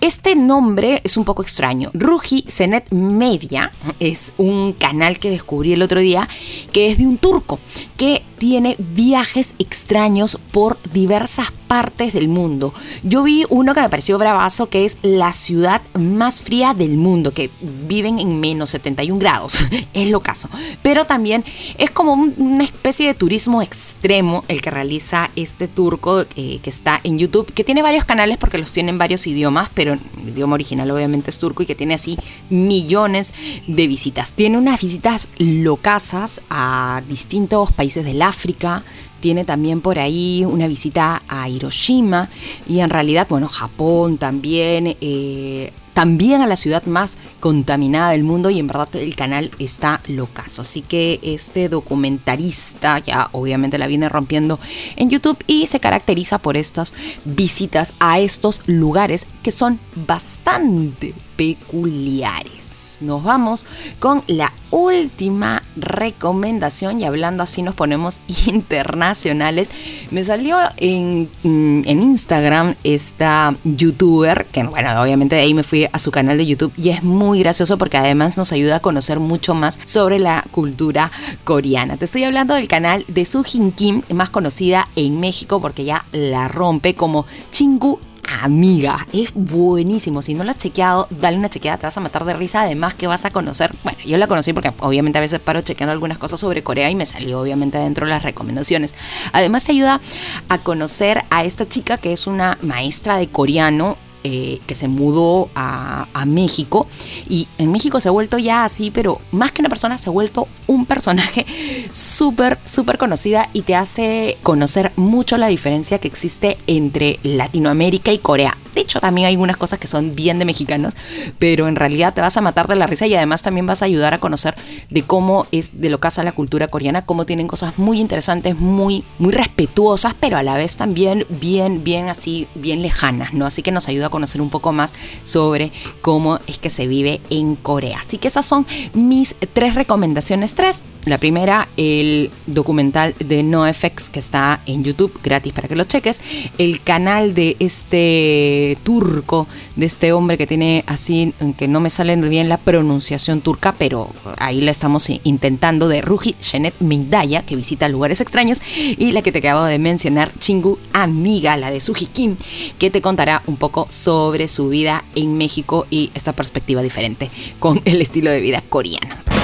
Este 0.00 0.34
nombre 0.34 1.00
es 1.04 1.16
un 1.16 1.24
poco 1.24 1.42
extraño. 1.42 1.90
Rugi 1.94 2.44
Senet 2.48 2.90
Media 2.90 3.70
es 4.00 4.32
un 4.36 4.72
canal 4.72 5.20
que 5.20 5.30
descubrí 5.30 5.72
el 5.72 5.82
otro 5.82 6.00
día, 6.00 6.28
que 6.72 6.90
es 6.90 6.98
de 6.98 7.06
un 7.06 7.18
turco, 7.18 7.60
que 7.96 8.24
tiene 8.38 8.74
viajes 8.78 9.54
extraños 9.60 10.40
por 10.50 10.76
diversas 10.92 11.52
partes 11.70 12.12
del 12.12 12.26
mundo. 12.26 12.74
Yo 13.04 13.22
vi 13.22 13.44
uno 13.48 13.74
que 13.74 13.80
me 13.80 13.88
pareció 13.88 14.18
bravazo, 14.18 14.68
que 14.68 14.84
es 14.84 14.96
la 15.02 15.32
ciudad 15.32 15.80
más 15.94 16.40
fría 16.40 16.74
del 16.74 16.96
mundo, 16.96 17.32
que 17.32 17.48
viven 17.86 18.18
en 18.18 18.40
menos 18.40 18.70
71 18.70 19.20
grados. 19.20 19.64
es 19.94 20.10
lo 20.10 20.18
caso. 20.18 20.48
Pero 20.82 21.04
también 21.04 21.44
es 21.78 21.92
como 21.92 22.14
una 22.14 22.64
especie 22.64 23.06
de 23.06 23.14
turismo 23.14 23.62
extremo 23.62 24.44
el 24.48 24.62
que 24.62 24.72
realiza 24.72 25.30
este 25.36 25.68
turco 25.68 26.22
eh, 26.34 26.58
que 26.60 26.70
está 26.70 27.00
en 27.04 27.18
YouTube, 27.18 27.52
que 27.52 27.62
tiene 27.62 27.82
varios 27.82 28.04
canales 28.04 28.36
porque 28.36 28.58
los 28.58 28.72
tiene 28.72 28.90
en 28.90 28.98
varios 28.98 29.24
idiomas, 29.28 29.70
pero 29.72 29.92
el 29.92 30.28
idioma 30.28 30.54
original 30.54 30.90
obviamente 30.90 31.30
es 31.30 31.38
turco 31.38 31.62
y 31.62 31.66
que 31.66 31.76
tiene 31.76 31.94
así 31.94 32.18
millones 32.48 33.32
de 33.68 33.86
visitas. 33.86 34.32
Tiene 34.32 34.58
unas 34.58 34.80
visitas 34.80 35.28
locasas 35.38 36.40
a 36.50 37.00
distintos 37.08 37.70
países 37.70 38.04
del 38.04 38.22
África, 38.22 38.82
tiene 39.20 39.44
también 39.44 39.80
por 39.80 39.98
ahí 39.98 40.44
una 40.44 40.66
visita 40.66 41.22
a 41.28 41.48
Hiroshima 41.48 42.28
y 42.68 42.80
en 42.80 42.90
realidad, 42.90 43.26
bueno, 43.28 43.48
Japón 43.48 44.18
también, 44.18 44.96
eh, 45.00 45.72
también 45.94 46.40
a 46.40 46.46
la 46.46 46.56
ciudad 46.56 46.84
más 46.86 47.16
contaminada 47.40 48.12
del 48.12 48.24
mundo 48.24 48.48
y 48.50 48.58
en 48.58 48.66
verdad 48.66 48.88
el 48.96 49.14
canal 49.16 49.50
está 49.58 50.00
locazo. 50.08 50.62
Así 50.62 50.82
que 50.82 51.20
este 51.22 51.68
documentarista 51.68 52.98
ya 53.00 53.28
obviamente 53.32 53.78
la 53.78 53.86
viene 53.86 54.08
rompiendo 54.08 54.58
en 54.96 55.10
YouTube 55.10 55.42
y 55.46 55.66
se 55.66 55.80
caracteriza 55.80 56.38
por 56.38 56.56
estas 56.56 56.92
visitas 57.24 57.92
a 58.00 58.18
estos 58.18 58.62
lugares 58.66 59.26
que 59.42 59.50
son 59.50 59.78
bastante 60.06 61.14
peculiares 61.36 62.69
nos 63.00 63.22
vamos 63.22 63.66
con 63.98 64.22
la 64.26 64.52
última 64.70 65.62
recomendación 65.76 67.00
y 67.00 67.04
hablando 67.04 67.42
así 67.42 67.62
nos 67.62 67.74
ponemos 67.74 68.20
internacionales. 68.46 69.70
Me 70.10 70.24
salió 70.24 70.56
en, 70.76 71.28
mm, 71.42 71.82
en 71.86 72.02
Instagram 72.02 72.74
esta 72.84 73.54
youtuber, 73.64 74.46
que 74.52 74.62
bueno, 74.64 75.00
obviamente 75.00 75.36
de 75.36 75.42
ahí 75.42 75.54
me 75.54 75.62
fui 75.62 75.88
a 75.90 75.98
su 75.98 76.10
canal 76.10 76.38
de 76.38 76.46
YouTube 76.46 76.72
y 76.76 76.90
es 76.90 77.02
muy 77.02 77.40
gracioso 77.40 77.78
porque 77.78 77.96
además 77.96 78.36
nos 78.36 78.52
ayuda 78.52 78.76
a 78.76 78.80
conocer 78.80 79.20
mucho 79.20 79.54
más 79.54 79.78
sobre 79.84 80.18
la 80.18 80.44
cultura 80.50 81.10
coreana. 81.44 81.96
Te 81.96 82.04
estoy 82.04 82.24
hablando 82.24 82.54
del 82.54 82.68
canal 82.68 83.04
de 83.08 83.24
Sujin 83.24 83.72
Kim, 83.72 84.02
más 84.12 84.30
conocida 84.30 84.88
en 84.96 85.20
México 85.20 85.60
porque 85.60 85.84
ya 85.84 86.04
la 86.12 86.48
rompe 86.48 86.94
como 86.94 87.26
Chingu 87.50 88.00
amiga. 88.28 89.06
Es 89.12 89.32
buenísimo. 89.34 90.22
Si 90.22 90.34
no 90.34 90.44
lo 90.44 90.50
has 90.50 90.58
chequeado, 90.58 91.08
dale 91.10 91.36
una 91.36 91.48
chequeada, 91.48 91.78
te 91.78 91.86
vas 91.86 91.96
a 91.96 92.00
matar 92.00 92.24
de 92.24 92.34
risa. 92.34 92.62
Además 92.62 92.94
que 92.94 93.06
vas 93.06 93.24
a 93.24 93.30
conocer, 93.30 93.72
bueno, 93.84 93.98
yo 94.04 94.16
la 94.16 94.26
conocí 94.26 94.52
porque 94.52 94.72
obviamente 94.80 95.18
a 95.18 95.20
veces 95.20 95.40
paro 95.40 95.62
chequeando 95.62 95.92
algunas 95.92 96.18
cosas 96.18 96.40
sobre 96.40 96.62
Corea 96.62 96.90
y 96.90 96.94
me 96.94 97.06
salió 97.06 97.40
obviamente 97.40 97.78
dentro 97.78 98.06
de 98.06 98.10
las 98.10 98.22
recomendaciones. 98.22 98.94
Además 99.32 99.64
te 99.64 99.72
ayuda 99.72 100.00
a 100.48 100.58
conocer 100.58 101.24
a 101.30 101.44
esta 101.44 101.68
chica 101.68 101.98
que 101.98 102.12
es 102.12 102.26
una 102.26 102.58
maestra 102.62 103.16
de 103.16 103.28
coreano 103.28 103.96
eh, 104.22 104.60
que 104.66 104.74
se 104.74 104.86
mudó 104.86 105.48
a, 105.54 106.06
a, 106.12 106.26
México 106.26 106.86
y 107.26 107.48
en 107.56 107.72
México 107.72 108.00
se 108.00 108.10
ha 108.10 108.12
vuelto 108.12 108.36
ya 108.36 108.64
así, 108.64 108.90
pero 108.90 109.18
más 109.32 109.50
que 109.50 109.62
una 109.62 109.70
persona 109.70 109.96
se 109.96 110.10
ha 110.10 110.12
vuelto 110.12 110.46
un 110.66 110.84
personaje 110.84 111.46
súper, 111.90 112.58
súper 112.64 112.98
conocida 112.98 113.48
y 113.52 113.62
te 113.62 113.74
hace 113.74 114.36
conocer 114.42 114.92
mucho 114.96 115.36
la 115.36 115.48
diferencia 115.48 115.98
que 115.98 116.08
existe 116.08 116.58
entre 116.66 117.18
Latinoamérica 117.22 118.12
y 118.12 118.18
Corea. 118.18 118.56
De 118.74 118.82
hecho, 118.82 119.00
también 119.00 119.26
hay 119.26 119.34
algunas 119.34 119.56
cosas 119.56 119.78
que 119.78 119.88
son 119.88 120.14
bien 120.14 120.38
de 120.38 120.44
mexicanos, 120.44 120.96
pero 121.38 121.66
en 121.66 121.76
realidad 121.76 122.14
te 122.14 122.20
vas 122.20 122.36
a 122.36 122.40
matar 122.40 122.68
de 122.68 122.76
la 122.76 122.86
risa 122.86 123.06
y 123.06 123.14
además 123.14 123.42
también 123.42 123.66
vas 123.66 123.82
a 123.82 123.86
ayudar 123.86 124.14
a 124.14 124.18
conocer 124.18 124.54
de 124.90 125.02
cómo 125.02 125.46
es 125.50 125.80
de 125.80 125.90
lo 125.90 125.98
que 125.98 126.06
hace 126.06 126.22
la 126.22 126.32
cultura 126.32 126.68
coreana, 126.68 127.04
cómo 127.04 127.26
tienen 127.26 127.48
cosas 127.48 127.78
muy 127.78 128.00
interesantes, 128.00 128.56
muy, 128.56 129.02
muy 129.18 129.32
respetuosas, 129.32 130.14
pero 130.18 130.36
a 130.36 130.42
la 130.42 130.56
vez 130.56 130.76
también 130.76 131.26
bien, 131.28 131.82
bien 131.82 132.08
así, 132.08 132.46
bien 132.54 132.80
lejanas, 132.82 133.34
¿no? 133.34 133.44
Así 133.44 133.62
que 133.62 133.72
nos 133.72 133.88
ayuda 133.88 134.06
a 134.06 134.10
conocer 134.10 134.40
un 134.40 134.50
poco 134.50 134.72
más 134.72 134.94
sobre 135.22 135.72
cómo 136.00 136.38
es 136.46 136.58
que 136.58 136.70
se 136.70 136.86
vive 136.86 137.20
en 137.28 137.56
Corea. 137.56 137.98
Así 137.98 138.18
que 138.18 138.28
esas 138.28 138.46
son 138.46 138.66
mis 138.94 139.34
tres 139.52 139.74
recomendaciones, 139.74 140.54
tres 140.54 140.80
la 141.04 141.18
primera, 141.18 141.68
el 141.76 142.30
documental 142.46 143.14
de 143.18 143.42
NoFX 143.42 144.10
que 144.10 144.18
está 144.18 144.60
en 144.66 144.84
YouTube, 144.84 145.18
gratis 145.22 145.52
para 145.52 145.68
que 145.68 145.76
lo 145.76 145.84
cheques. 145.84 146.20
El 146.58 146.82
canal 146.82 147.34
de 147.34 147.56
este 147.58 148.76
turco, 148.82 149.48
de 149.76 149.86
este 149.86 150.12
hombre 150.12 150.36
que 150.36 150.46
tiene 150.46 150.84
así, 150.86 151.32
que 151.56 151.68
no 151.68 151.80
me 151.80 151.90
sale 151.90 152.16
bien 152.16 152.48
la 152.48 152.58
pronunciación 152.58 153.40
turca, 153.40 153.74
pero 153.78 154.10
ahí 154.38 154.60
la 154.60 154.70
estamos 154.70 155.08
intentando, 155.24 155.88
de 155.88 156.02
Ruji 156.02 156.34
Shenet 156.40 156.74
Mindaya, 156.80 157.42
que 157.42 157.56
visita 157.56 157.88
lugares 157.88 158.20
extraños. 158.20 158.60
Y 158.76 159.12
la 159.12 159.22
que 159.22 159.32
te 159.32 159.38
acabo 159.38 159.64
de 159.64 159.78
mencionar, 159.78 160.32
Chingu 160.38 160.78
Amiga, 160.92 161.56
la 161.56 161.70
de 161.70 161.80
Suji 161.80 162.06
Kim, 162.06 162.36
que 162.78 162.90
te 162.90 163.00
contará 163.00 163.42
un 163.46 163.56
poco 163.56 163.86
sobre 163.88 164.48
su 164.48 164.68
vida 164.68 165.04
en 165.14 165.38
México 165.38 165.86
y 165.90 166.10
esta 166.14 166.32
perspectiva 166.32 166.82
diferente 166.82 167.30
con 167.58 167.80
el 167.84 168.02
estilo 168.02 168.30
de 168.30 168.40
vida 168.40 168.62
coreano. 168.68 169.39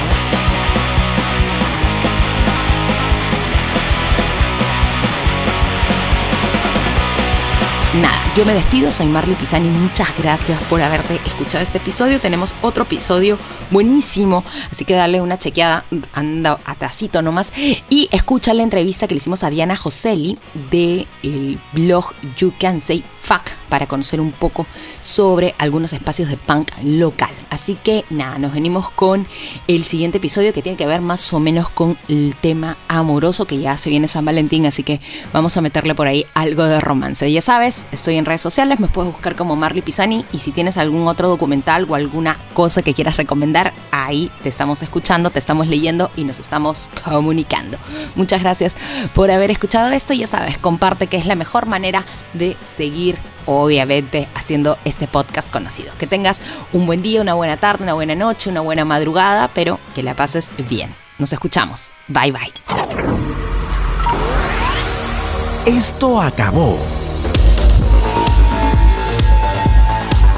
Nada, 8.03 8.21
yo 8.37 8.45
me 8.45 8.53
despido, 8.53 8.91
soy 8.91 9.07
Marley 9.07 9.35
Pisani, 9.37 9.69
muchas 9.69 10.09
gracias 10.19 10.61
por 10.65 10.83
haberte 10.83 11.19
escuchado 11.25 11.63
este 11.63 11.79
episodio. 11.79 12.21
Tenemos 12.21 12.55
otro 12.61 12.83
episodio 12.83 13.39
buenísimo, 13.71 14.45
así 14.71 14.85
que 14.85 14.95
dale 14.95 15.23
una 15.23 15.39
chequeada, 15.39 15.85
anda 16.13 16.59
a 16.67 17.23
nomás 17.23 17.55
y 17.89 18.09
escucha 18.13 18.53
la 18.53 18.63
entrevista 18.63 19.09
que 19.09 19.15
le 19.15 19.19
hicimos 19.19 19.43
a 19.45 19.51
Diana 19.51 19.77
Joseli 19.77 20.39
de 20.71 21.07
el 21.23 21.59
blog 21.73 22.13
You 22.37 22.53
Can 22.61 22.83
Say 22.83 23.03
Fuck 23.03 23.51
para 23.71 23.87
conocer 23.87 24.21
un 24.21 24.33
poco 24.33 24.67
sobre 25.01 25.55
algunos 25.59 25.93
espacios 25.93 26.29
de 26.29 26.37
punk 26.37 26.69
local. 26.83 27.31
Así 27.51 27.77
que 27.83 28.05
nada, 28.11 28.39
nos 28.39 28.53
venimos 28.53 28.91
con 28.91 29.27
el 29.67 29.85
siguiente 29.85 30.19
episodio 30.19 30.53
que 30.53 30.63
tiene 30.63 30.77
que 30.77 30.87
ver 30.87 31.01
más 31.01 31.33
o 31.33 31.41
menos 31.41 31.69
con 31.71 31.97
el 32.09 32.35
tema 32.41 32.77
amoroso 32.89 33.47
que 33.47 33.59
ya 33.59 33.77
se 33.77 33.91
viene 33.91 34.07
San 34.07 34.25
Valentín, 34.25 34.67
así 34.67 34.83
que 34.83 35.01
vamos 35.33 35.57
a 35.57 35.61
meterle 35.61 35.95
por 35.95 36.07
ahí 36.07 36.27
algo 36.35 36.65
de 36.65 36.81
romance. 36.81 37.31
Ya 37.33 37.43
sabes, 37.43 37.86
estoy 37.93 38.17
en 38.17 38.25
redes 38.25 38.41
sociales, 38.41 38.81
me 38.81 38.89
puedes 38.89 39.13
buscar 39.13 39.37
como 39.37 39.57
Marley 39.57 39.83
Pisani 39.83 40.25
y 40.33 40.39
si 40.39 40.53
tienes 40.53 40.77
algún 40.77 41.07
otro 41.07 41.29
documental 41.29 41.87
o 41.89 41.95
alguna 41.95 42.39
cosa 42.55 42.83
que 42.83 42.95
quieras 42.95 43.17
recomendar, 43.17 43.73
ahí 43.91 44.31
te 44.43 44.49
estamos 44.49 44.83
escuchando, 44.83 45.31
te 45.31 45.39
estamos 45.39 45.69
leyendo 45.69 46.11
y 46.17 46.25
nos 46.25 46.39
estamos 46.39 46.91
comunicando. 47.05 47.79
Muchas 48.15 48.43
gracias 48.43 48.77
por 49.15 49.31
haber 49.31 49.51
escuchado 49.51 49.91
esto. 49.91 50.13
Ya 50.13 50.27
sabes, 50.27 50.59
comparte 50.59 51.07
que 51.07 51.17
es 51.17 51.27
la 51.27 51.35
mejor 51.35 51.67
manera 51.67 52.05
de 52.33 52.57
seguir 52.61 53.19
obviamente 53.47 54.29
haciendo 54.35 54.79
este 54.85 55.07
podcast 55.07 55.51
conocido. 55.51 55.93
Que 55.99 56.07
tengas 56.07 56.43
un 56.73 56.87
buen 56.87 57.03
día, 57.03 57.21
una 57.21 57.35
buena 57.35 57.57
tarde, 57.57 57.85
una 57.85 57.95
buena 57.95 58.15
noche, 58.15 58.51
una 58.51 58.61
buena 58.61 58.85
madrugada, 58.85 59.49
pero 59.55 59.79
que 59.95 60.03
la 60.03 60.15
pases 60.15 60.51
bien. 60.69 60.95
Nos 61.19 61.33
escuchamos. 61.33 61.93
Bye 62.09 62.33
bye. 62.33 62.53
Esto 65.67 66.21
acabó. 66.21 66.79